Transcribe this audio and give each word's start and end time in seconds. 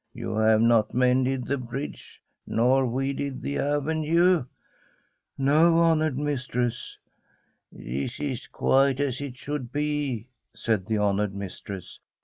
You 0.15 0.35
have 0.37 0.61
not 0.61 0.95
mended 0.95 1.45
the 1.45 1.59
bridge, 1.59 2.23
nor 2.47 2.87
weeded 2.87 3.43
the 3.43 3.59
avenue?' 3.59 4.45
'•No, 5.39 5.73
honoured 5.77 6.17
mistress.' 6.17 6.97
'This 7.71 8.19
is 8.19 8.47
quite 8.47 8.99
as 8.99 9.21
it 9.21 9.37
should 9.37 9.71
be,' 9.71 10.25
said 10.55 10.87
the 10.87 10.95
hon 10.97 11.17
oured 11.19 11.33
mistress. 11.35 11.99